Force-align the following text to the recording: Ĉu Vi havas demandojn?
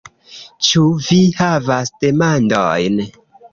Ĉu 0.67 0.85
Vi 1.09 1.19
havas 1.43 1.93
demandojn? 2.07 3.01